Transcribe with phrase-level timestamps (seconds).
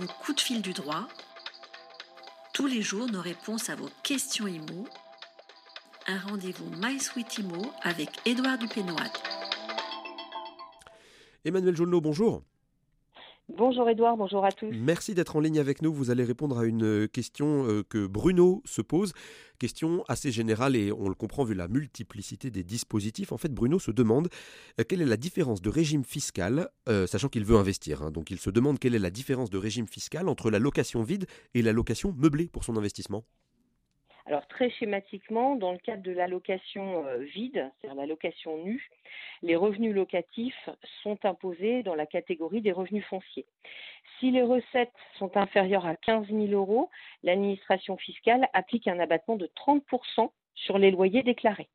[0.00, 1.06] le coup de fil du droit.
[2.52, 4.86] Tous les jours, nos réponses à vos questions IMO.
[6.06, 9.12] Un rendez-vous My Sweet IMO avec Édouard Dupénoat.
[11.44, 12.42] Emmanuel Jolneau, bonjour.
[13.52, 14.72] Bonjour Edouard, bonjour à tous.
[14.72, 15.92] Merci d'être en ligne avec nous.
[15.92, 19.12] Vous allez répondre à une question euh, que Bruno se pose.
[19.58, 23.32] Question assez générale et on le comprend vu la multiplicité des dispositifs.
[23.32, 24.28] En fait, Bruno se demande
[24.80, 28.02] euh, quelle est la différence de régime fiscal, euh, sachant qu'il veut investir.
[28.02, 28.10] Hein.
[28.10, 31.26] donc il se demande quelle est la différence de régime fiscal entre la location vide
[31.52, 33.24] et la location meublée pour son investissement.
[34.26, 38.88] Alors très schématiquement, dans le cadre de l'allocation euh, vide, c'est-à-dire la location nue,
[39.42, 40.70] les revenus locatifs
[41.02, 43.46] sont imposés dans la catégorie des revenus fonciers.
[44.18, 46.88] Si les recettes sont inférieures à 15 000 euros,
[47.22, 51.68] l'administration fiscale applique un abattement de 30% sur les loyers déclarés.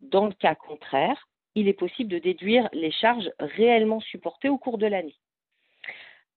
[0.00, 4.78] Dans le cas contraire, il est possible de déduire les charges réellement supportées au cours
[4.78, 5.16] de l'année.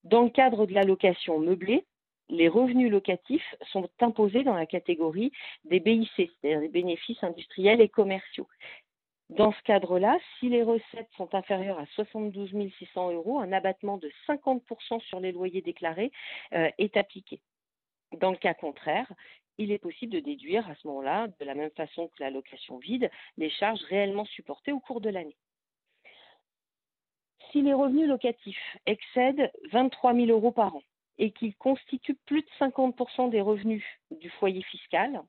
[0.03, 1.85] Dans le cadre de la location meublée,
[2.29, 5.31] les revenus locatifs sont imposés dans la catégorie
[5.65, 8.47] des BIC, c'est-à-dire des bénéfices industriels et commerciaux.
[9.29, 14.11] Dans ce cadre-là, si les recettes sont inférieures à 72 600 euros, un abattement de
[14.27, 16.11] 50% sur les loyers déclarés
[16.53, 17.39] euh, est appliqué.
[18.19, 19.09] Dans le cas contraire,
[19.57, 22.77] il est possible de déduire à ce moment-là, de la même façon que la location
[22.79, 25.37] vide, les charges réellement supportées au cours de l'année.
[27.51, 30.83] Si les revenus locatifs excèdent 23 000 euros par an,
[31.17, 35.21] et qui constitue plus de 50% des revenus du foyer fiscal,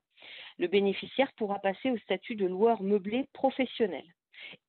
[0.57, 4.05] le bénéficiaire pourra passer au statut de loueur meublé professionnel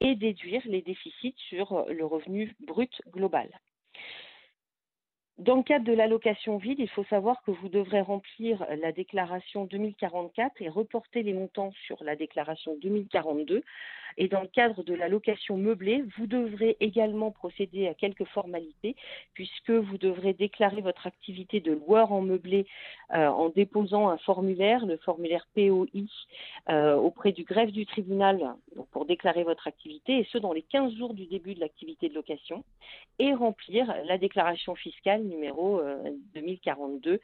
[0.00, 3.48] et déduire les déficits sur le revenu brut global.
[5.38, 9.64] Dans le cadre de l'allocation vide, il faut savoir que vous devrez remplir la déclaration
[9.64, 13.64] 2044 et reporter les montants sur la déclaration 2042.
[14.16, 18.94] Et dans le cadre de l'allocation meublée, vous devrez également procéder à quelques formalités
[19.32, 22.66] puisque vous devrez déclarer votre activité de loueur en meublé
[23.12, 25.86] euh, en déposant un formulaire, le formulaire POI,
[26.68, 28.54] euh, auprès du greffe du tribunal
[28.92, 32.14] pour déclarer votre activité et ce dans les 15 jours du début de l'activité de
[32.14, 32.64] location
[33.18, 35.80] et remplir la déclaration fiscale numéro
[36.34, 37.18] 2042 euh,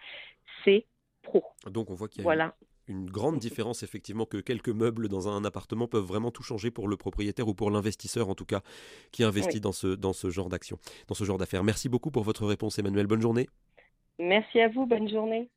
[0.64, 0.86] C
[1.22, 1.44] Pro.
[1.66, 2.54] Donc on voit qu'il y a
[2.88, 6.88] une, grande différence effectivement que quelques meubles dans un appartement peuvent vraiment tout changer pour
[6.88, 8.62] le propriétaire ou pour l'investisseur en tout cas
[9.12, 11.62] qui investit dans ce, dans ce genre d'action, dans ce genre d'affaires.
[11.62, 13.06] Merci beaucoup pour votre réponse Emmanuel.
[13.06, 13.48] Bonne journée.
[14.18, 15.48] Merci à vous, bonne journée.